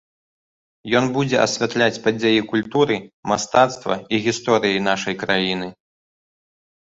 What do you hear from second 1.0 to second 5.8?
будзе асвятляць падзеі культуры, мастацтва і гісторыі нашай краіны.